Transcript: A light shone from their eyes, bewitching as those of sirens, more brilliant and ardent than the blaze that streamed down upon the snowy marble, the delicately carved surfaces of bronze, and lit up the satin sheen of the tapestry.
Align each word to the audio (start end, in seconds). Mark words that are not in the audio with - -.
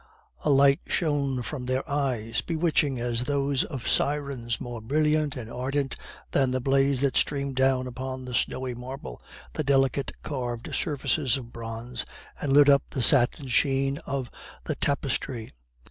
A 0.43 0.49
light 0.49 0.79
shone 0.87 1.43
from 1.43 1.67
their 1.67 1.87
eyes, 1.87 2.41
bewitching 2.41 2.99
as 2.99 3.25
those 3.25 3.63
of 3.63 3.87
sirens, 3.87 4.59
more 4.59 4.81
brilliant 4.81 5.35
and 5.35 5.47
ardent 5.47 5.95
than 6.31 6.49
the 6.49 6.59
blaze 6.59 7.01
that 7.01 7.15
streamed 7.15 7.55
down 7.55 7.85
upon 7.85 8.25
the 8.25 8.33
snowy 8.33 8.73
marble, 8.73 9.21
the 9.53 9.63
delicately 9.63 10.15
carved 10.23 10.73
surfaces 10.73 11.37
of 11.37 11.53
bronze, 11.53 12.03
and 12.41 12.51
lit 12.51 12.67
up 12.67 12.81
the 12.89 13.03
satin 13.03 13.47
sheen 13.47 13.99
of 13.99 14.31
the 14.63 14.73
tapestry. 14.73 15.51